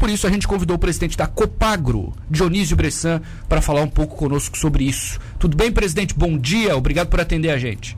Por 0.00 0.08
isso 0.08 0.28
a 0.28 0.30
gente 0.30 0.46
convidou 0.46 0.76
o 0.76 0.78
presidente 0.78 1.16
da 1.16 1.26
Copagro, 1.26 2.12
Dionísio 2.30 2.76
Bressan, 2.76 3.20
para 3.48 3.60
falar 3.60 3.82
um 3.82 3.88
pouco 3.88 4.14
conosco 4.14 4.56
sobre 4.56 4.84
isso. 4.84 5.18
Tudo 5.40 5.56
bem, 5.56 5.72
presidente? 5.72 6.14
Bom 6.14 6.38
dia, 6.38 6.76
obrigado 6.76 7.08
por 7.08 7.20
atender 7.20 7.50
a 7.50 7.58
gente. 7.58 7.96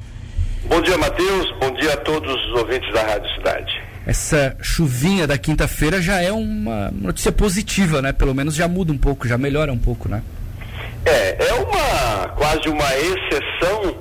Bom 0.65 0.81
dia, 0.81 0.97
Matheus. 0.97 1.55
Bom 1.61 1.71
dia 1.75 1.93
a 1.93 1.97
todos 1.99 2.35
os 2.35 2.59
ouvintes 2.59 2.91
da 2.95 3.03
Rádio 3.03 3.31
Cidade. 3.35 3.83
Essa 4.07 4.57
chuvinha 4.63 5.27
da 5.27 5.37
quinta-feira 5.37 6.01
já 6.01 6.23
é 6.23 6.33
uma 6.33 6.91
notícia 6.91 7.31
positiva, 7.31 8.01
né? 8.01 8.15
Pelo 8.15 8.35
menos 8.35 8.55
já 8.55 8.67
muda 8.67 8.91
um 8.95 8.99
pouco, 8.99 9.29
já 9.29 9.37
melhora 9.37 9.71
um 9.71 9.79
pouco, 9.79 10.09
né? 10.09 10.23
É, 11.05 11.49
é 11.49 11.53
uma 11.53 12.29
quase 12.29 12.67
uma 12.67 12.97
exceção 12.97 13.95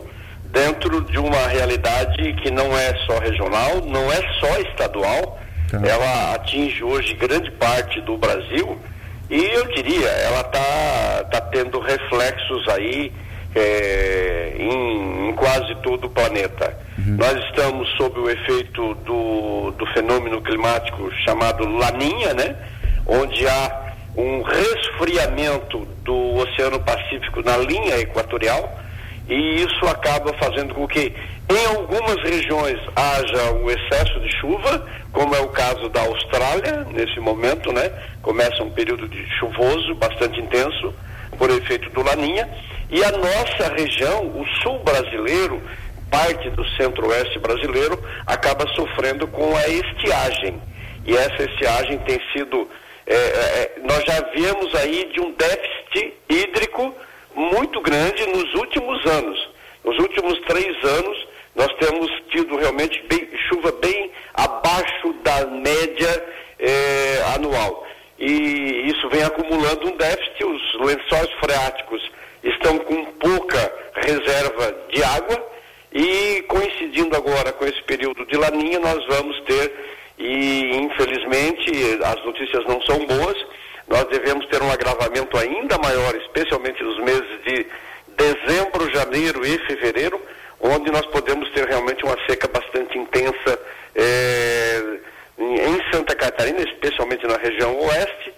dentro 0.53 1.03
de 1.03 1.19
uma 1.19 1.47
realidade 1.49 2.33
que 2.41 2.49
não 2.49 2.77
é 2.77 2.95
só 3.05 3.19
regional, 3.19 3.85
não 3.85 4.09
é 4.09 4.21
só 4.39 4.57
estadual 4.69 5.37
Tá. 5.69 5.79
Ela 5.83 6.33
atinge 6.35 6.83
hoje 6.83 7.13
grande 7.13 7.51
parte 7.51 8.01
do 8.01 8.17
Brasil 8.17 8.77
e 9.29 9.45
eu 9.53 9.65
diria, 9.67 10.07
ela 10.07 10.41
está 10.41 11.23
tá 11.31 11.41
tendo 11.41 11.79
reflexos 11.79 12.67
aí 12.69 13.11
é, 13.55 14.55
em, 14.57 15.29
em, 15.29 15.35
quase 15.35 15.75
todo 15.83 16.05
o 16.05 16.09
planeta. 16.09 16.75
Uhum. 16.97 17.17
Nós 17.17 17.37
estamos 17.45 17.87
sob 17.95 18.19
o 18.19 18.29
efeito 18.29 18.95
do, 19.05 19.71
do 19.71 19.85
fenômeno 19.93 20.41
climático 20.41 21.11
chamado 21.25 21.67
Laninha, 21.67 22.33
né? 22.33 22.55
Onde 23.05 23.47
há 23.47 23.93
um 24.17 24.41
resfriamento 24.41 25.87
do 26.03 26.35
Oceano 26.37 26.79
Pacífico 26.79 27.43
na 27.43 27.57
linha 27.57 27.99
equatorial 27.99 28.79
e 29.29 29.63
isso 29.63 29.85
acaba 29.85 30.33
fazendo 30.33 30.73
com 30.73 30.87
que 30.87 31.13
em 31.49 31.65
algumas 31.77 32.21
regiões 32.23 32.79
haja 32.95 33.51
um 33.53 33.69
excesso 33.69 34.19
de 34.19 34.31
chuva, 34.37 34.85
como 35.11 35.35
é 35.35 35.39
o 35.39 35.49
caso 35.49 35.87
da 35.89 36.01
Austrália, 36.01 36.85
nesse 36.91 37.19
momento, 37.19 37.71
né? 37.71 37.91
Começa 38.21 38.63
um 38.63 38.71
período 38.71 39.07
de 39.07 39.23
chuvoso 39.37 39.93
bastante 39.95 40.39
intenso, 40.39 40.93
por 41.37 41.49
efeito 41.51 41.89
do 41.91 42.03
Laninha, 42.03 42.49
e 42.89 43.03
a 43.03 43.11
nossa 43.11 43.73
região, 43.75 44.25
o 44.25 44.45
sul 44.61 44.79
brasileiro, 44.79 45.61
parte 46.09 46.49
do 46.49 46.67
centro-oeste 46.69 47.37
brasileiro, 47.37 48.03
acaba 48.25 48.67
sofrendo 48.73 49.27
com 49.27 49.55
a 49.55 49.67
estiagem. 49.67 50.59
E 51.05 51.15
essa 51.15 51.43
estiagem 51.43 51.99
tem 51.99 52.19
sido. 52.33 52.67
É, 53.05 53.15
é, 53.15 53.71
nós 53.83 54.03
já 54.05 54.21
viemos 54.33 54.73
aí 54.75 55.09
de 55.13 55.19
um 55.21 55.33
déficit 55.33 56.13
hídrico 56.29 56.95
muito 57.39 57.79
grande 57.81 58.25
nos 58.27 58.53
últimos 58.53 59.05
anos. 59.05 59.49
Nos 59.83 59.97
últimos 59.97 60.39
três 60.41 60.75
anos, 60.83 61.27
nós 61.55 61.73
temos 61.79 62.11
tido 62.29 62.57
realmente 62.57 63.01
bem, 63.07 63.29
chuva 63.47 63.71
bem 63.81 64.11
abaixo 64.33 65.13
da 65.23 65.45
média 65.47 66.25
eh, 66.59 67.21
anual. 67.35 67.87
E 68.19 68.91
isso 68.91 69.07
vem 69.09 69.23
acumulando 69.23 69.87
um 69.87 69.95
déficit, 69.95 70.43
os 70.43 70.73
lençóis 70.81 71.31
freáticos 71.39 72.11
estão 72.43 72.77
com 72.79 73.05
pouca 73.05 73.73
reserva 73.95 74.75
de 74.91 75.01
água 75.03 75.49
e 75.93 76.41
coincidindo 76.47 77.15
agora 77.15 77.53
com 77.53 77.65
esse 77.65 77.81
período 77.83 78.25
de 78.25 78.37
laninha, 78.37 78.79
nós 78.79 79.05
vamos 79.07 79.39
ter, 79.41 79.73
e 80.17 80.75
infelizmente 80.75 81.71
as 82.03 82.25
notícias 82.25 82.65
não 82.65 82.81
são 82.81 83.05
boas, 83.05 83.37
nós 83.89 84.05
devemos 84.09 84.45
ter 84.47 84.61
um 84.61 84.71
agravamento 84.71 85.37
ainda 85.37 85.77
maior, 85.79 86.15
especialmente 86.15 86.81
nos 86.83 86.99
meses 86.99 87.43
de 87.43 87.65
dezembro, 88.15 88.93
janeiro 88.93 89.45
e 89.45 89.57
fevereiro, 89.65 90.21
onde 90.59 90.91
nós 90.91 91.05
podemos 91.07 91.49
ter 91.51 91.67
realmente 91.67 92.03
uma 92.03 92.17
seca 92.27 92.47
bastante 92.47 92.97
intensa 92.97 93.59
é, 93.95 94.99
em 95.39 95.91
Santa 95.91 96.15
Catarina, 96.15 96.61
especialmente 96.61 97.25
na 97.25 97.37
região 97.37 97.75
oeste, 97.79 98.33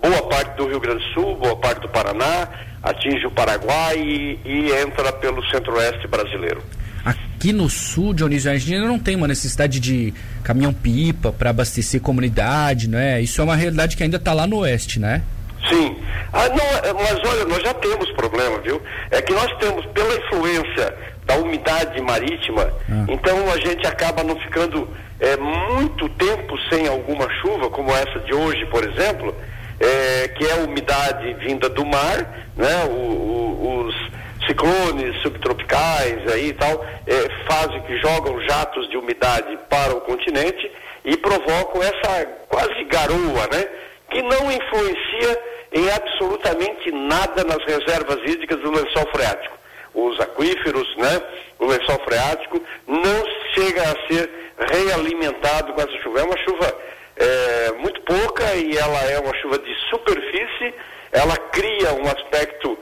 boa 0.00 0.22
parte 0.28 0.56
do 0.56 0.68
Rio 0.68 0.80
Grande 0.80 1.04
do 1.04 1.12
Sul, 1.12 1.36
boa 1.36 1.56
parte 1.56 1.80
do 1.80 1.88
Paraná, 1.88 2.48
atinge 2.82 3.26
o 3.26 3.30
Paraguai 3.30 3.98
e, 3.98 4.40
e 4.44 4.72
entra 4.72 5.12
pelo 5.12 5.44
centro-oeste 5.48 6.06
brasileiro. 6.06 6.62
Aqui 7.08 7.54
no 7.54 7.70
sul, 7.70 8.12
Dionísio, 8.12 8.50
a 8.50 8.58
gente 8.58 8.78
não 8.80 8.98
tem 8.98 9.16
uma 9.16 9.26
necessidade 9.26 9.80
de 9.80 10.12
caminhão-pipa 10.44 11.32
para 11.32 11.48
abastecer 11.48 12.02
comunidade, 12.02 12.86
né? 12.86 13.18
Isso 13.22 13.40
é 13.40 13.44
uma 13.44 13.56
realidade 13.56 13.96
que 13.96 14.02
ainda 14.02 14.18
está 14.18 14.34
lá 14.34 14.46
no 14.46 14.58
oeste, 14.58 15.00
né? 15.00 15.22
Sim. 15.70 15.96
Ah, 16.30 16.50
não, 16.50 16.90
é, 16.90 16.92
mas 16.92 17.18
olha, 17.26 17.46
nós 17.46 17.62
já 17.62 17.72
temos 17.72 18.10
problema, 18.12 18.58
viu? 18.60 18.82
É 19.10 19.22
que 19.22 19.32
nós 19.32 19.50
temos, 19.58 19.86
pela 19.86 20.14
influência 20.16 20.94
da 21.24 21.36
umidade 21.36 21.98
marítima, 22.02 22.70
ah. 22.90 23.06
então 23.08 23.50
a 23.52 23.56
gente 23.56 23.86
acaba 23.86 24.22
não 24.22 24.38
ficando 24.40 24.86
é, 25.18 25.34
muito 25.38 26.10
tempo 26.10 26.58
sem 26.68 26.88
alguma 26.88 27.26
chuva, 27.40 27.70
como 27.70 27.90
essa 27.90 28.18
de 28.20 28.34
hoje, 28.34 28.66
por 28.66 28.84
exemplo, 28.84 29.34
é, 29.80 30.28
que 30.28 30.44
é 30.44 30.60
a 30.60 30.64
umidade 30.64 31.32
vinda 31.42 31.70
do 31.70 31.86
mar, 31.86 32.50
né? 32.54 32.84
O, 32.84 32.92
o, 32.92 33.86
os 33.86 34.07
ciclones 34.48 35.20
subtropicais 35.22 36.32
aí 36.32 36.48
e 36.48 36.54
tal, 36.54 36.84
é, 37.06 37.46
fazem 37.46 37.80
que 37.82 37.96
jogam 37.98 38.40
jatos 38.42 38.88
de 38.90 38.96
umidade 38.96 39.56
para 39.68 39.94
o 39.94 40.00
continente 40.00 40.70
e 41.04 41.16
provocam 41.16 41.82
essa 41.82 42.26
quase 42.48 42.84
garoa, 42.84 43.46
né? 43.52 43.68
Que 44.10 44.22
não 44.22 44.50
influencia 44.50 45.42
em 45.72 45.90
absolutamente 45.90 46.90
nada 46.90 47.44
nas 47.44 47.62
reservas 47.64 48.18
hídricas 48.24 48.58
do 48.60 48.70
lençol 48.70 49.06
freático. 49.12 49.56
Os 49.94 50.18
aquíferos, 50.20 50.96
né? 50.96 51.22
O 51.58 51.66
lençol 51.66 51.98
freático 52.04 52.62
não 52.86 53.24
chega 53.54 53.82
a 53.82 54.06
ser 54.08 54.30
realimentado 54.72 55.72
com 55.74 55.80
essa 55.80 56.02
chuva. 56.02 56.20
É 56.20 56.24
uma 56.24 56.38
chuva 56.38 56.78
é, 57.16 57.72
muito 57.78 58.00
pouca 58.02 58.54
e 58.54 58.76
ela 58.76 59.04
é 59.10 59.18
uma 59.18 59.36
chuva 59.36 59.58
de 59.58 59.74
superfície, 59.90 60.74
ela 61.12 61.36
cria 61.36 61.94
um 61.94 62.06
aspecto 62.06 62.77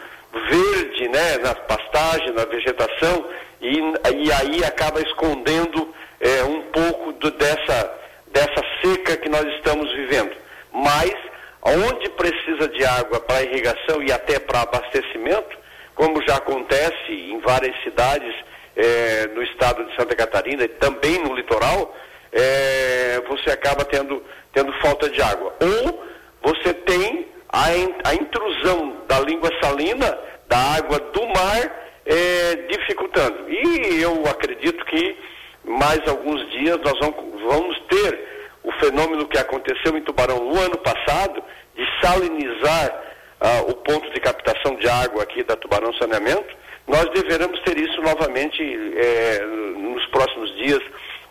né, 1.17 1.39
na 1.39 1.55
pastagem, 1.55 2.31
na 2.35 2.45
vegetação, 2.45 3.25
e, 3.59 3.79
e 3.79 4.33
aí 4.33 4.63
acaba 4.63 5.01
escondendo 5.01 5.95
é, 6.21 6.45
um 6.45 6.61
pouco 6.65 7.13
do, 7.15 7.31
dessa, 7.31 7.99
dessa 8.27 8.63
seca 8.83 9.17
que 9.17 9.29
nós 9.31 9.47
estamos 9.55 9.91
vivendo. 9.95 10.37
Mas, 10.75 11.15
onde 11.63 12.11
precisa 12.11 12.69
de 12.69 12.85
água 12.85 13.19
para 13.21 13.43
irrigação 13.45 14.03
e 14.03 14.13
até 14.13 14.39
para 14.39 14.61
abastecimento, 14.61 15.57
como 15.95 16.23
já 16.29 16.37
acontece 16.37 17.13
em 17.13 17.41
várias 17.41 17.75
cidades 17.83 18.35
é, 18.77 19.29
no 19.29 19.43
estado 19.43 19.87
de 19.87 19.97
Santa 19.97 20.15
Catarina 20.15 20.65
e 20.65 20.69
também 20.69 21.19
no 21.23 21.35
litoral, 21.35 21.97
é, 22.31 23.23
você 23.27 23.51
acaba 23.51 23.87
tendo, 23.87 24.23
tendo 24.53 24.71
falta 24.83 25.09
de 25.09 25.23
água. 25.23 25.55
Ou 25.63 26.05
você 26.43 26.75
tem 26.75 27.27
a, 27.49 27.69
a 28.11 28.15
intrusão 28.15 28.99
da 29.09 29.19
língua 29.21 29.51
salina, 29.63 30.19
da 30.49 30.59
água 30.59 30.99
do 30.99 31.27
mar, 31.29 31.91
é, 32.05 32.57
dificultando. 32.71 33.49
E 33.49 34.01
eu 34.01 34.25
acredito 34.27 34.85
que 34.87 35.17
mais 35.65 36.01
alguns 36.07 36.49
dias 36.53 36.79
nós 36.79 36.99
vamos, 37.01 37.43
vamos 37.43 37.79
ter 37.89 38.19
o 38.63 38.73
fenômeno 38.81 39.27
que 39.27 39.39
aconteceu 39.39 39.97
em 39.97 40.03
Tubarão 40.03 40.45
no 40.45 40.61
ano 40.61 40.79
passado, 40.79 41.43
de 41.77 41.85
salinizar 42.01 43.03
ah, 43.41 43.63
o 43.69 43.75
ponto 43.75 44.11
de 44.13 44.21
captação 44.21 44.77
de 44.77 44.89
água 44.89 45.23
aqui 45.23 45.43
da 45.45 45.57
Tubarão 45.57 45.93
Saneamento, 45.95 46.55
nós 46.87 47.09
deveremos 47.11 47.61
ter 47.61 47.79
isso 47.79 48.01
novamente 48.01 48.63
é, 48.63 49.45
nos 49.77 50.07
próximos 50.07 50.57
dias 50.57 50.81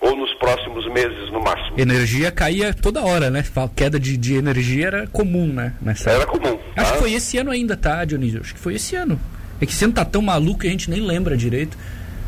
ou 0.01 0.15
nos 0.15 0.33
próximos 0.35 0.85
meses 0.91 1.31
no 1.31 1.41
máximo. 1.41 1.79
Energia 1.79 2.31
caía 2.31 2.73
toda 2.73 3.01
hora, 3.01 3.29
né? 3.29 3.43
A 3.55 3.69
queda 3.69 3.99
de, 3.99 4.17
de 4.17 4.35
energia 4.35 4.87
era 4.87 5.07
comum, 5.07 5.47
né? 5.47 5.73
Nessa 5.81 6.11
era 6.11 6.25
comum. 6.25 6.59
Acho 6.75 6.93
que 6.93 6.99
foi 6.99 7.13
esse 7.13 7.37
ano 7.37 7.51
ainda, 7.51 7.75
tá, 7.75 8.03
Dionísio? 8.05 8.41
Acho 8.41 8.53
que 8.53 8.59
foi 8.59 8.75
esse 8.75 8.95
ano. 8.95 9.19
É 9.59 9.65
que 9.65 9.71
esse 9.71 9.83
ano 9.85 9.93
tá 9.93 10.05
tão 10.05 10.21
maluco 10.21 10.59
que 10.59 10.67
a 10.67 10.69
gente 10.71 10.89
nem 10.89 11.01
lembra 11.01 11.37
direito. 11.37 11.77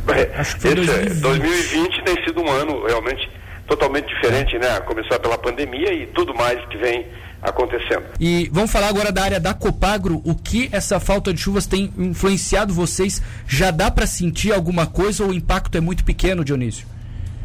É, 0.08 0.40
Acho 0.40 0.56
que 0.56 0.62
foi 0.62 0.76
2020. 0.76 1.22
2020 1.22 2.04
tem 2.04 2.24
sido 2.24 2.42
um 2.42 2.50
ano 2.50 2.86
realmente 2.86 3.30
totalmente 3.68 4.08
diferente, 4.08 4.58
né? 4.58 4.78
A 4.78 4.82
começar 4.82 5.20
pela 5.20 5.38
pandemia 5.38 5.94
e 5.94 6.08
tudo 6.08 6.34
mais 6.34 6.64
que 6.70 6.78
vem 6.78 7.06
acontecendo. 7.42 8.04
E 8.20 8.50
vamos 8.52 8.72
falar 8.72 8.88
agora 8.88 9.12
da 9.12 9.24
área 9.24 9.40
da 9.40 9.54
Copagro. 9.54 10.22
O 10.26 10.34
que 10.34 10.70
essa 10.72 11.00
falta 11.00 11.34
de 11.34 11.42
chuvas 11.42 11.68
tem 11.68 11.92
influenciado 11.98 12.74
vocês? 12.74 13.22
Já 13.48 13.72
dá 13.72 13.92
para 13.92 14.08
sentir 14.08 14.54
alguma 14.54 14.88
coisa 14.88 15.24
ou 15.24 15.30
o 15.30 15.34
impacto 15.34 15.78
é 15.78 15.82
muito 15.82 16.04
pequeno, 16.04 16.44
Dionísio? 16.44 16.88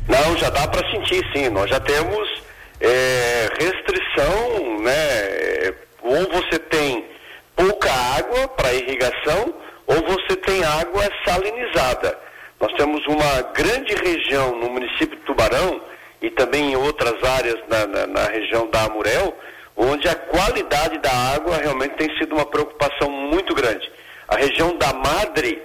Não, 0.08 0.37
já 0.37 0.50
dá 0.50 0.66
para 0.66 0.90
sentir, 0.90 1.25
sim. 1.32 1.49
Nós 1.50 1.70
já 1.70 1.81
temos 1.81 2.43
é, 2.81 3.49
restrição, 3.58 4.81
né? 4.81 5.75
Ou 6.02 6.28
você 6.32 6.58
tem 6.58 7.06
pouca 7.54 7.90
água 7.90 8.49
para 8.49 8.75
irrigação, 8.75 9.54
ou 9.87 9.96
você 10.02 10.37
tem 10.37 10.64
água 10.64 11.08
salinizada. 11.25 12.19
Nós 12.60 12.72
temos 12.75 13.04
uma 13.06 13.43
grande 13.54 13.94
região 13.94 14.56
no 14.56 14.70
município 14.70 15.16
de 15.16 15.25
Tubarão 15.25 15.81
e 16.20 16.31
também 16.31 16.72
em 16.72 16.76
outras 16.76 17.22
áreas 17.22 17.58
na, 17.69 17.87
na, 17.87 18.06
na 18.06 18.25
região 18.26 18.69
da 18.70 18.84
Amurel, 18.84 19.37
onde 19.76 20.08
a 20.08 20.14
qualidade 20.14 20.99
da 20.99 21.10
água 21.34 21.56
realmente 21.56 21.96
tem 21.96 22.16
sido 22.19 22.34
uma 22.34 22.46
preocupação 22.46 23.10
muito 23.10 23.54
grande. 23.54 23.90
A 24.28 24.37
região 24.37 24.76
da 24.76 24.93
Madre 24.93 25.60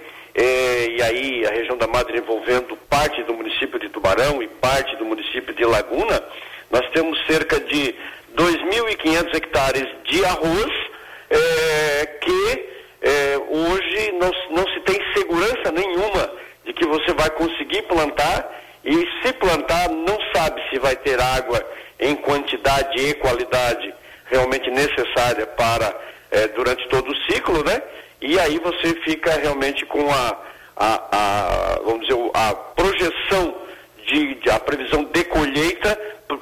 aí 1.08 1.46
a 1.46 1.50
região 1.50 1.76
da 1.76 1.86
Madre 1.86 2.18
envolvendo 2.18 2.76
parte 2.88 3.22
do 3.24 3.34
município 3.34 3.78
de 3.78 3.88
Tubarão 3.88 4.42
e 4.42 4.48
parte 4.48 4.94
do 4.96 5.04
município 5.04 5.54
de 5.54 5.64
Laguna, 5.64 6.22
nós 6.70 6.88
temos 6.90 7.18
cerca 7.26 7.58
de 7.60 7.94
2.500 8.36 9.34
hectares 9.34 9.86
de 10.04 10.24
arroz 10.24 10.72
é, 11.30 12.06
que 12.20 12.68
é, 13.00 13.38
hoje 13.48 14.12
não, 14.12 14.30
não 14.50 14.72
se 14.72 14.80
tem 14.80 15.00
segurança 15.16 15.72
nenhuma 15.72 16.30
de 16.64 16.72
que 16.72 16.86
você 16.86 17.12
vai 17.14 17.30
conseguir 17.30 17.82
plantar 17.82 18.54
e 18.84 19.06
se 19.22 19.32
plantar 19.34 19.88
não 19.88 20.18
sabe 20.34 20.62
se 20.70 20.78
vai 20.78 20.96
ter 20.96 21.20
água 21.20 21.64
em 21.98 22.14
quantidade 22.16 22.98
e 22.98 23.14
qualidade 23.14 23.94
realmente 24.26 24.70
necessária 24.70 25.46
para 25.46 25.94
é, 26.30 26.48
durante 26.48 26.86
todo 26.88 27.10
o 27.10 27.32
ciclo, 27.32 27.64
né? 27.64 27.82
E 28.20 28.38
aí 28.38 28.58
você 28.58 28.94
fica 29.02 29.32
realmente 29.32 29.86
com 29.86 30.10
a, 30.10 30.36
a, 30.78 31.08
a 31.10 31.80
vamos 31.84 32.06
dizer, 32.06 32.30
a 32.34 32.54
projeção 32.54 33.54
de, 34.06 34.34
de, 34.36 34.50
a 34.50 34.58
previsão 34.58 35.04
de 35.04 35.24
colheita 35.24 35.98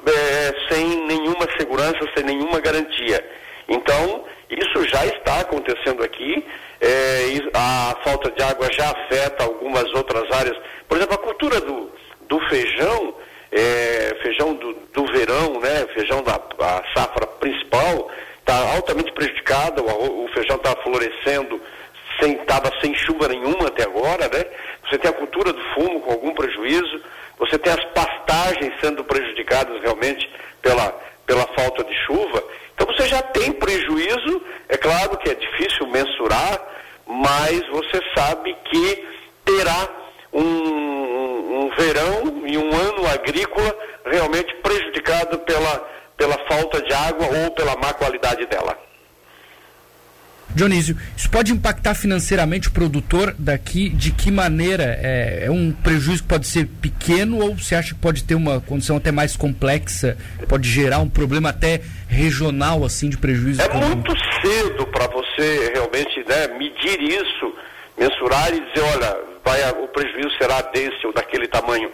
é, 0.07 0.73
sem 0.73 1.05
nenhuma 1.05 1.47
segurança, 1.57 1.99
sem 2.15 2.23
nenhuma 2.23 2.59
garantia. 2.59 3.23
Então, 3.67 4.23
isso 4.49 4.87
já 4.87 5.05
está 5.05 5.41
acontecendo 5.41 6.03
aqui. 6.03 6.45
É, 6.79 7.23
a 7.53 7.97
falta 8.03 8.31
de 8.31 8.43
água 8.43 8.71
já 8.71 8.91
afeta 8.91 9.43
algumas 9.43 9.91
outras 9.93 10.31
áreas. 10.31 10.57
Por 10.87 10.97
exemplo, 10.97 11.15
a 11.15 11.17
cultura 11.17 11.59
do, 11.59 11.91
do 12.27 12.39
feijão, 12.49 13.15
é, 13.51 14.15
feijão 14.21 14.53
do, 14.53 14.73
do, 14.93 15.05
verão, 15.07 15.59
né, 15.59 15.87
feijão 15.93 16.23
da 16.23 16.39
safra 16.95 17.27
principal, 17.39 18.09
está 18.39 18.75
altamente 18.75 19.11
prejudicada. 19.13 19.81
O, 19.81 20.25
o 20.25 20.27
feijão 20.29 20.55
está 20.55 20.75
florescendo 20.83 21.59
estava 22.25 22.71
sem 22.81 22.93
chuva 22.95 23.27
nenhuma 23.27 23.67
até 23.67 23.83
agora, 23.83 24.27
né? 24.27 24.45
Você 24.87 24.97
tem 24.97 25.09
a 25.09 25.13
cultura 25.13 25.53
do 25.53 25.61
fumo 25.73 26.01
com 26.01 26.11
algum 26.11 26.33
prejuízo, 26.33 27.01
você 27.37 27.57
tem 27.57 27.71
as 27.71 27.83
pastagens 27.93 28.73
sendo 28.81 29.03
prejudicadas 29.03 29.81
realmente 29.81 30.29
pela, 30.61 30.91
pela 31.25 31.45
falta 31.55 31.83
de 31.83 31.93
chuva. 32.05 32.43
Então 32.73 32.87
você 32.87 33.07
já 33.07 33.21
tem 33.21 33.51
prejuízo, 33.51 34.41
é 34.69 34.77
claro 34.77 35.17
que 35.17 35.29
é 35.29 35.35
difícil 35.35 35.87
mensurar, 35.87 36.59
mas 37.05 37.65
você 37.69 38.01
sabe 38.15 38.55
que 38.65 39.07
terá 39.45 39.89
um, 40.33 40.41
um, 40.41 41.59
um 41.61 41.69
verão 41.75 42.43
e 42.45 42.57
um 42.57 42.75
ano 42.75 43.07
agrícola 43.07 43.75
realmente 44.05 44.53
prejudicado 44.55 45.39
pela, 45.39 45.89
pela 46.15 46.37
falta 46.47 46.81
de 46.81 46.93
água 46.93 47.27
ou 47.43 47.51
pela 47.51 47.75
má 47.77 47.93
qualidade 47.93 48.45
dela. 48.45 48.86
Dionísio, 50.57 50.97
isso 51.15 51.29
pode 51.29 51.53
impactar 51.53 51.93
financeiramente 51.93 52.67
o 52.67 52.71
produtor 52.71 53.35
daqui? 53.37 53.89
De 53.89 54.11
que 54.11 54.31
maneira? 54.31 54.99
É, 55.03 55.45
é, 55.45 55.51
um 55.51 55.71
prejuízo 55.71 56.23
que 56.23 56.27
pode 56.27 56.47
ser 56.47 56.65
pequeno 56.81 57.39
ou 57.39 57.55
você 57.55 57.75
acha 57.75 57.93
que 57.93 57.99
pode 58.01 58.23
ter 58.23 58.33
uma 58.33 58.59
condição 58.59 58.97
até 58.97 59.11
mais 59.11 59.37
complexa? 59.37 60.17
Pode 60.49 60.67
gerar 60.67 60.97
um 60.97 61.07
problema 61.07 61.49
até 61.49 61.81
regional 62.07 62.83
assim 62.83 63.07
de 63.07 63.17
prejuízo? 63.17 63.61
É 63.61 63.69
muito 63.71 64.11
cedo 64.41 64.87
para 64.87 65.05
você 65.05 65.73
realmente 65.75 66.25
né, 66.27 66.47
medir 66.57 67.03
isso, 67.03 67.53
mensurar 67.95 68.51
e 68.51 68.59
dizer, 68.59 68.81
olha, 68.95 69.15
vai, 69.45 69.61
o 69.83 69.87
prejuízo 69.89 70.35
será 70.39 70.59
desse 70.73 71.05
ou 71.05 71.13
daquele 71.13 71.47
tamanho. 71.47 71.91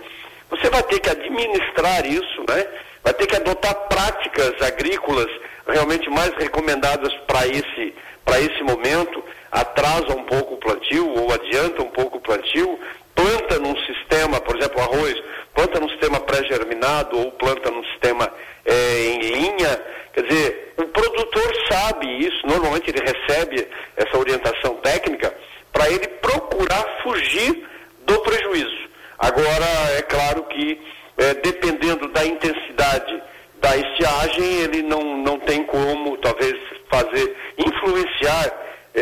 Você 0.49 0.69
vai 0.69 0.83
ter 0.83 1.01
que 1.01 1.09
administrar 1.09 2.05
isso, 2.05 2.45
né? 2.47 2.65
Vai 3.03 3.13
ter 3.13 3.27
que 3.27 3.35
adotar 3.35 3.75
práticas 3.89 4.53
agrícolas 4.61 5.27
realmente 5.67 6.09
mais 6.09 6.33
recomendadas 6.35 7.13
para 7.27 7.45
esse 7.47 7.93
para 8.25 8.39
esse 8.39 8.63
momento, 8.63 9.23
atrasa 9.51 10.15
um 10.15 10.23
pouco 10.23 10.55
o 10.55 10.57
plantio 10.57 11.07
ou 11.09 11.31
adianta 11.31 11.81
um 11.81 11.89
pouco 11.89 12.17
o 12.17 12.21
plantio, 12.21 12.79
planta 13.13 13.59
num 13.59 13.75
sistema, 13.85 14.39
por 14.41 14.57
exemplo, 14.57 14.81
arroz, 14.81 15.15
planta 15.53 15.79
num 15.79 15.89
sistema 15.89 16.19
pré-germinado 16.19 17.17
ou 17.17 17.31
planta 17.31 17.69
num 17.69 17.83
sistema 17.85 18.31
é, 18.65 19.05
em 19.05 19.19
linha. 19.19 19.81
Quer 20.13 20.23
dizer, 20.23 20.73
o 20.77 20.85
produtor 20.85 21.53
sabe 21.69 22.07
isso, 22.25 22.45
normalmente 22.45 22.89
ele 22.89 22.99
recebe 22.99 23.67
essa 23.95 24.17
orientação 24.17 24.75
técnica 24.75 25.33
para 25.71 25.89
ele 25.89 26.07
procurar 26.07 27.01
fugir 27.03 27.67
do 28.05 28.19
prejuízo. 28.19 28.89
Agora, 29.17 29.65
é 29.97 30.01
claro 30.03 30.43
que, 30.43 30.79
é, 31.17 31.33
dependendo 31.35 32.07
da 32.09 32.25
intensidade 32.25 33.21
da 33.59 33.77
estiagem, 33.77 34.61
ele 34.61 34.83
não, 34.83 35.17
não 35.17 35.39
tem 35.39 35.63
como, 35.63 36.17
talvez, 36.17 36.53
fazer, 36.91 37.35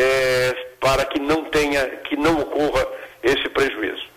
é, 0.02 0.54
para 0.80 1.04
que 1.04 1.20
não 1.20 1.44
tenha, 1.44 1.86
que 2.08 2.16
não 2.16 2.40
ocorra 2.40 2.84
esse 3.22 3.48
prejuízo. 3.50 4.12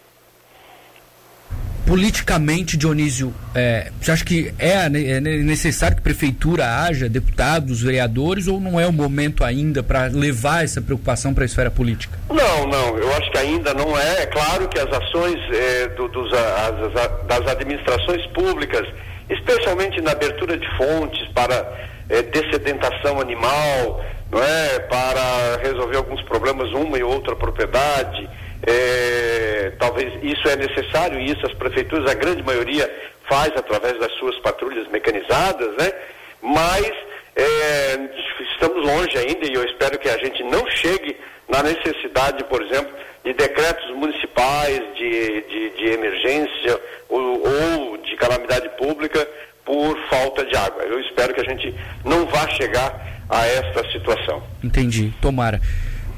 Politicamente, 1.86 2.76
Dionísio, 2.76 3.32
é, 3.54 3.92
você 4.02 4.12
acha 4.12 4.26
que 4.26 4.52
é, 4.58 4.86
é 4.88 5.20
necessário 5.20 5.96
que 5.96 6.02
a 6.02 6.04
prefeitura 6.04 6.66
haja, 6.82 7.08
deputados, 7.08 7.84
vereadores, 7.84 8.48
ou 8.48 8.60
não 8.60 8.80
é 8.80 8.88
o 8.88 8.92
momento 8.92 9.44
ainda 9.44 9.84
para 9.84 10.08
levar 10.08 10.64
essa 10.64 10.82
preocupação 10.82 11.32
para 11.32 11.44
a 11.44 11.46
esfera 11.46 11.70
política? 11.70 12.18
Não, 12.28 12.66
não, 12.66 12.98
eu 12.98 13.16
acho 13.16 13.30
que 13.30 13.38
ainda 13.38 13.72
não 13.76 13.96
é. 13.96 14.24
É 14.24 14.26
claro 14.26 14.68
que 14.68 14.80
as 14.80 14.92
ações 14.92 15.40
é, 15.54 15.88
do, 15.90 16.08
dos, 16.08 16.34
as, 16.34 17.04
as, 17.04 17.28
das 17.28 17.52
administrações 17.52 18.26
públicas, 18.28 18.88
especialmente 19.30 20.02
na 20.02 20.14
abertura 20.14 20.58
de 20.58 20.68
fontes 20.78 21.28
para 21.36 21.72
é, 22.10 22.24
dessedentação 22.24 23.22
animal, 23.22 24.04
não 24.32 24.42
é? 24.42 24.80
para 24.80 25.58
resolver 25.64 25.98
alguns 25.98 26.22
problemas, 26.24 26.72
uma 26.72 26.98
e 26.98 27.04
outra 27.04 27.36
propriedade. 27.36 28.30
É, 28.68 29.74
talvez 29.78 30.12
isso 30.24 30.48
é 30.48 30.56
necessário 30.56 31.20
e 31.20 31.32
isso 31.32 31.46
as 31.46 31.54
prefeituras, 31.54 32.10
a 32.10 32.16
grande 32.16 32.44
maioria, 32.44 32.92
faz 33.30 33.52
através 33.56 34.00
das 34.00 34.12
suas 34.14 34.38
patrulhas 34.40 34.88
mecanizadas, 34.90 35.76
né? 35.78 35.92
mas 36.42 36.92
é, 37.36 38.00
estamos 38.54 38.86
longe 38.86 39.18
ainda 39.18 39.46
e 39.46 39.54
eu 39.54 39.64
espero 39.66 40.00
que 40.00 40.10
a 40.10 40.18
gente 40.18 40.44
não 40.44 40.66
chegue 40.68 41.18
na 41.48 41.62
necessidade, 41.62 42.44
por 42.46 42.62
exemplo, 42.64 42.92
de 43.24 43.34
decretos 43.34 43.90
municipais 43.96 44.80
de, 44.96 45.42
de, 45.42 45.70
de 45.72 45.86
emergência 45.92 46.80
ou, 47.10 47.42
ou 47.44 47.98
de 47.98 48.16
calamidade 48.16 48.70
pública 48.78 49.28
por 49.64 49.98
falta 50.10 50.46
de 50.46 50.56
água. 50.56 50.84
Eu 50.84 51.00
espero 51.02 51.34
que 51.34 51.42
a 51.42 51.50
gente 51.50 51.74
não 52.04 52.26
vá 52.28 52.48
chegar 52.50 53.15
a 53.30 53.46
esta 53.46 53.92
situação. 53.92 54.44
Entendi, 54.64 55.14
tomara. 55.22 55.62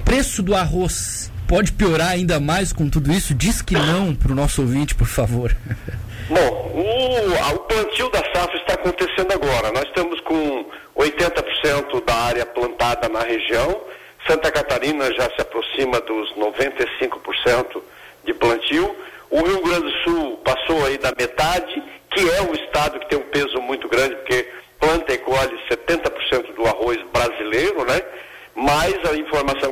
Preço 0.03 0.41
do 0.41 0.55
arroz 0.55 1.31
pode 1.47 1.71
piorar 1.71 2.09
ainda 2.09 2.39
mais 2.39 2.73
com 2.73 2.89
tudo 2.89 3.11
isso? 3.11 3.33
Diz 3.33 3.61
que 3.61 3.73
não 3.73 4.15
para 4.15 4.31
o 4.31 4.35
nosso 4.35 4.61
ouvinte, 4.61 4.95
por 4.95 5.07
favor. 5.07 5.55
Bom, 6.29 6.71
o, 6.73 7.55
o 7.55 7.59
plantio 7.59 8.09
da 8.09 8.19
safra 8.33 8.57
está 8.57 8.73
acontecendo 8.73 9.31
agora. 9.31 9.71
Nós 9.71 9.83
estamos 9.83 10.19
com 10.21 10.65
80% 10.97 12.05
da 12.05 12.15
área 12.15 12.45
plantada 12.45 13.07
na 13.07 13.21
região. 13.21 13.81
Santa 14.27 14.51
Catarina 14.51 15.05
já 15.13 15.29
se 15.29 15.41
aproxima 15.41 16.01
dos 16.01 16.33
95% 16.35 17.81
de 18.25 18.33
plantio. 18.33 18.93
O 19.29 19.41
Rio 19.41 19.61
Grande 19.61 19.85
do 19.85 19.91
Sul 20.03 20.37
passou 20.43 20.85
aí 20.85 20.97
da 20.97 21.13
metade 21.17 21.81
que 22.17 22.29
é 22.31 22.41
o 22.41 22.53
estado 22.53 22.99
que 22.99 23.09
tem 23.09 23.19
um 23.19 23.29
peso 23.29 23.61
muito 23.61 23.87
grande, 23.87 24.15
porque 24.15 24.49
planta 24.79 25.13
e 25.13 25.17
colhe 25.19 25.55
70% 25.69 26.55
do 26.55 26.65
arroz 26.65 26.97
brasileiro, 27.13 27.85
né? 27.85 28.01
Mas 28.55 28.93
a 29.07 29.15
informação 29.15 29.71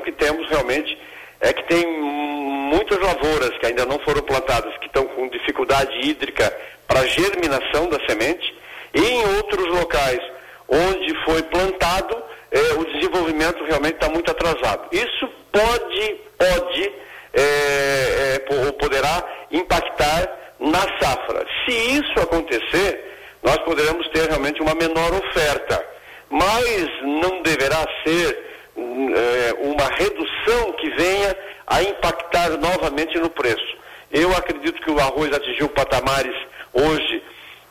realmente 0.65 0.97
é 1.39 1.53
que 1.53 1.63
tem 1.67 1.85
muitas 2.01 2.99
lavouras 2.99 3.57
que 3.59 3.67
ainda 3.67 3.85
não 3.85 3.99
foram 3.99 4.21
plantadas, 4.23 4.75
que 4.77 4.87
estão 4.87 5.05
com 5.05 5.29
dificuldade 5.29 5.91
hídrica 6.01 6.51
para 6.87 7.05
germinação 7.05 7.87
da 7.89 7.99
semente, 8.07 8.53
e 8.93 8.99
em 8.99 9.35
outros 9.37 9.67
locais 9.67 10.19
onde 10.67 11.13
foi 11.23 11.43
plantado, 11.43 12.23
é, 12.51 12.59
o 12.79 12.85
desenvolvimento 12.85 13.63
realmente 13.65 13.95
está 13.95 14.09
muito 14.09 14.31
atrasado. 14.31 14.87
Isso 14.91 15.29
pode, 15.51 16.15
pode, 16.37 16.93
é, 17.33 18.39
poderá 18.79 19.23
impactar 19.51 20.55
na 20.59 20.81
safra. 20.99 21.45
Se 21.65 21.71
isso 21.71 22.19
acontecer, 22.19 23.03
nós 23.43 23.57
poderemos 23.57 24.07
ter 24.09 24.27
realmente 24.27 24.61
uma 24.61 24.73
menor 24.73 25.13
oferta, 25.13 25.85
mas 26.29 26.89
não 27.03 27.43
deverá 27.43 27.85
ser 28.03 28.54
uma 28.75 29.87
redução 29.95 30.73
que 30.73 30.89
venha 30.91 31.37
a 31.67 31.81
impactar 31.83 32.49
novamente 32.57 33.17
no 33.17 33.29
preço. 33.29 33.77
Eu 34.11 34.31
acredito 34.35 34.81
que 34.81 34.91
o 34.91 34.99
arroz 34.99 35.33
atingiu 35.33 35.69
patamares 35.69 36.35
hoje 36.73 37.23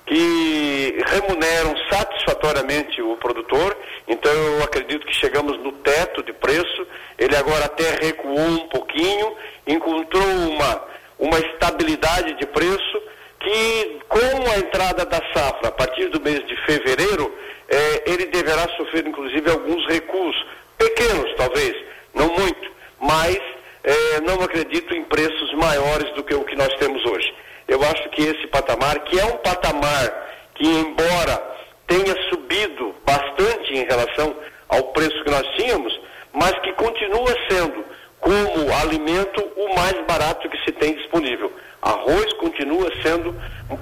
que 0.06 1.02
remuneram 1.06 1.74
satisfatoriamente 1.90 3.00
o 3.00 3.16
produtor, 3.16 3.76
então 4.06 4.30
eu 4.30 4.62
acredito 4.62 5.06
que 5.06 5.14
chegamos 5.14 5.58
no 5.62 5.72
teto 5.72 6.22
de 6.22 6.32
preço, 6.32 6.86
ele 7.18 7.34
agora 7.36 7.64
até 7.64 7.90
recuou 8.02 8.38
um 8.38 8.68
pouquinho, 8.68 9.34
encontrou 9.66 10.22
uma 10.22 10.94
uma 11.18 11.38
estabilidade 11.38 12.34
de 12.34 12.46
preço 12.46 13.02
que, 13.40 14.00
com 14.08 14.50
a 14.50 14.58
entrada 14.58 15.04
da 15.04 15.20
safra 15.32 15.68
a 15.68 15.72
partir 15.72 16.08
do 16.08 16.20
mês 16.20 16.44
de 16.46 16.56
fevereiro, 16.64 17.32
eh, 17.68 18.02
ele 18.06 18.26
deverá 18.26 18.68
sofrer 18.76 19.06
inclusive 19.06 19.50
alguns 19.50 19.86
recuos, 19.86 20.36
pequenos 20.78 21.32
talvez, 21.36 21.76
não 22.14 22.28
muito, 22.28 22.72
mas 23.00 23.38
eh, 23.84 24.20
não 24.22 24.42
acredito 24.42 24.94
em 24.94 25.04
preços 25.04 25.54
maiores 25.54 26.12
do 26.14 26.24
que 26.24 26.34
o 26.34 26.44
que 26.44 26.56
nós 26.56 26.72
temos 26.78 27.04
hoje. 27.04 27.32
Eu 27.68 27.82
acho 27.82 28.08
esse 28.24 28.46
patamar, 28.48 28.98
que 29.00 29.18
é 29.18 29.24
um 29.24 29.36
patamar 29.38 30.24
que, 30.54 30.66
embora 30.66 31.42
tenha 31.86 32.14
subido 32.28 32.94
bastante 33.04 33.74
em 33.74 33.84
relação 33.84 34.34
ao 34.68 34.84
preço 34.92 35.22
que 35.24 35.30
nós 35.30 35.46
tínhamos, 35.56 36.00
mas 36.32 36.52
que 36.60 36.72
continua 36.72 37.36
sendo, 37.48 37.84
como 38.20 38.74
alimento, 38.82 39.40
o 39.56 39.74
mais 39.74 39.94
barato 40.06 40.48
que 40.48 40.58
se 40.64 40.72
tem 40.72 40.94
disponível. 40.94 41.52
Arroz 41.82 42.32
continua 42.34 42.90
sendo, 43.02 43.36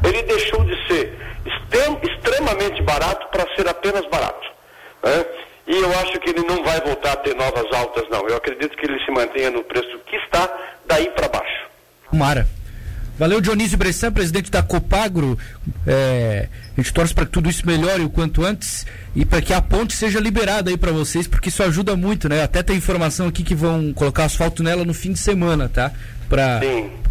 ele 0.04 0.22
deixou 0.22 0.64
de 0.64 0.74
ser 0.88 1.16
extrem, 1.46 1.98
extremamente 2.02 2.82
barato 2.82 3.28
para 3.28 3.54
ser 3.54 3.68
apenas 3.68 4.04
barato. 4.06 4.50
Né? 5.02 5.24
E 5.68 5.76
eu 5.76 5.90
acho 6.00 6.18
que 6.18 6.30
ele 6.30 6.44
não 6.44 6.62
vai 6.64 6.80
voltar 6.80 7.12
a 7.12 7.16
ter 7.16 7.36
novas 7.36 7.72
altas, 7.72 8.08
não. 8.10 8.28
Eu 8.28 8.36
acredito 8.36 8.76
que 8.76 8.84
ele 8.84 9.02
se 9.04 9.10
mantenha 9.12 9.50
no 9.50 9.62
preço 9.62 9.96
que 10.00 10.16
está, 10.16 10.52
daí 10.86 11.08
para 11.10 11.28
baixo. 11.28 11.68
Mara. 12.12 12.61
Valeu, 13.22 13.40
Dionísio 13.40 13.78
Bressan, 13.78 14.10
presidente 14.10 14.50
da 14.50 14.64
Copagro. 14.64 15.38
É, 15.86 16.48
a 16.76 16.80
gente 16.80 16.92
torce 16.92 17.14
para 17.14 17.24
que 17.24 17.30
tudo 17.30 17.48
isso 17.48 17.64
melhore 17.64 18.02
o 18.02 18.10
quanto 18.10 18.44
antes 18.44 18.84
e 19.14 19.24
para 19.24 19.40
que 19.40 19.52
a 19.52 19.62
ponte 19.62 19.94
seja 19.94 20.18
liberada 20.18 20.70
aí 20.70 20.76
para 20.76 20.90
vocês, 20.90 21.28
porque 21.28 21.48
isso 21.48 21.62
ajuda 21.62 21.94
muito, 21.94 22.28
né? 22.28 22.42
Até 22.42 22.64
tem 22.64 22.76
informação 22.76 23.28
aqui 23.28 23.44
que 23.44 23.54
vão 23.54 23.92
colocar 23.92 24.24
asfalto 24.24 24.60
nela 24.64 24.84
no 24.84 24.92
fim 24.92 25.12
de 25.12 25.20
semana, 25.20 25.68
tá? 25.68 25.92
Para 26.28 26.62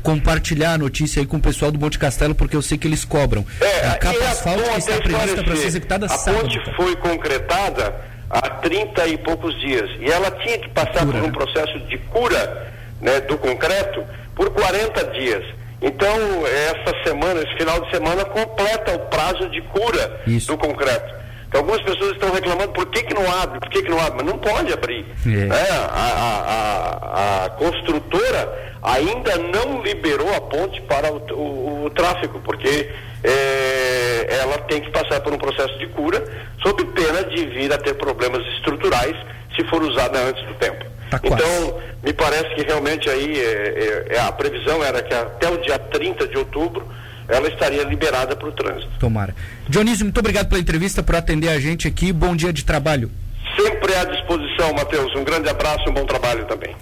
compartilhar 0.04 0.74
a 0.74 0.78
notícia 0.78 1.22
aí 1.22 1.26
com 1.26 1.38
o 1.38 1.42
pessoal 1.42 1.72
do 1.72 1.80
Monte 1.80 1.98
Castelo, 1.98 2.36
porque 2.36 2.58
eu 2.58 2.62
sei 2.62 2.78
que 2.78 2.90
eles 2.90 3.06
cobram. 3.06 3.46
É, 3.62 3.88
a 3.88 3.96
capa 3.96 4.20
asfalto 4.26 4.64
está 4.78 4.98
prevista 4.98 5.44
para 5.46 5.56
ser 5.56 5.68
executada 5.68 6.08
a 6.08 6.10
sábado. 6.10 6.40
A 6.40 6.42
ponte 6.42 6.76
foi 6.76 6.94
concretada 6.98 7.96
há 8.30 8.50
30 8.50 9.08
e 9.08 9.18
poucos 9.18 9.58
dias 9.62 9.90
e 10.02 10.12
ela 10.12 10.30
tinha 10.30 10.60
que 10.60 10.68
passar 10.72 11.06
cura, 11.06 11.06
por 11.06 11.16
um 11.16 11.28
né? 11.28 11.32
processo 11.32 11.80
de 11.88 11.98
cura 12.00 12.74
né, 13.00 13.22
do 13.22 13.38
concreto 13.38 14.04
por 14.36 14.50
40 14.50 15.06
dias. 15.14 15.61
Então, 15.82 16.16
essa 16.46 17.04
semana, 17.04 17.42
esse 17.42 17.58
final 17.58 17.82
de 17.82 17.90
semana, 17.90 18.24
completa 18.26 18.94
o 18.94 19.00
prazo 19.08 19.50
de 19.50 19.62
cura 19.62 20.22
Isso. 20.28 20.48
do 20.48 20.58
concreto. 20.58 21.22
Então, 21.48 21.62
algumas 21.62 21.82
pessoas 21.82 22.12
estão 22.12 22.32
reclamando 22.32 22.72
por 22.72 22.86
que, 22.86 23.04
que 23.04 23.14
não 23.14 23.30
abre, 23.30 23.60
por 23.60 23.70
que, 23.70 23.82
que 23.82 23.90
não 23.90 24.00
abre, 24.00 24.24
mas 24.24 24.26
não 24.26 24.38
pode 24.38 24.72
abrir. 24.72 25.06
É. 25.28 25.54
É, 25.54 25.72
a, 25.72 27.44
a, 27.44 27.46
a, 27.46 27.50
construtora 27.50 28.74
ainda 28.82 29.38
não 29.38 29.82
liberou 29.82 30.34
a 30.34 30.40
ponte 30.40 30.80
para 30.84 31.12
o, 31.12 31.18
o, 31.34 31.86
o 31.86 31.90
tráfego, 31.90 32.40
porque 32.40 32.90
é, 33.24 34.28
ela 34.42 34.60
tem 34.60 34.82
que 34.82 34.92
passar 34.92 35.20
por 35.20 35.34
um 35.34 35.38
processo 35.38 35.78
de 35.80 35.88
cura, 35.88 36.24
sob 36.62 36.86
pena 36.86 37.24
de 37.26 37.46
vir 37.48 37.74
a 37.74 37.78
ter 37.78 37.96
problemas 37.96 38.46
estruturais 38.56 39.16
se 39.56 39.64
for 39.66 39.82
usada 39.84 40.20
antes 40.20 40.46
do 40.46 40.54
tempo. 40.54 40.91
Tá 41.12 41.20
então, 41.22 41.78
me 42.02 42.14
parece 42.14 42.56
que 42.56 42.64
realmente 42.64 43.10
aí 43.10 43.38
é, 43.38 43.44
é, 43.44 44.16
é, 44.16 44.20
a 44.22 44.32
previsão 44.32 44.82
era 44.82 45.04
que 45.04 45.14
até 45.14 45.50
o 45.50 45.58
dia 45.58 45.78
30 45.78 46.26
de 46.26 46.38
outubro 46.38 46.88
ela 47.28 47.50
estaria 47.50 47.84
liberada 47.84 48.34
para 48.34 48.48
o 48.48 48.52
trânsito. 48.54 48.92
Tomara. 48.98 49.36
Dionísio, 49.68 50.06
muito 50.06 50.20
obrigado 50.20 50.48
pela 50.48 50.62
entrevista, 50.62 51.04
por 51.04 51.16
atender 51.16 51.50
a 51.50 51.60
gente 51.60 51.86
aqui. 51.86 52.14
Bom 52.14 52.34
dia 52.34 52.54
de 52.54 52.64
trabalho. 52.64 53.12
Sempre 53.58 53.94
à 53.96 54.06
disposição, 54.06 54.74
Matheus. 54.74 55.14
Um 55.16 55.26
grande 55.26 55.50
abraço 55.50 55.84
e 55.86 55.90
um 55.90 55.94
bom 55.94 56.06
trabalho 56.06 56.46
também. 56.46 56.74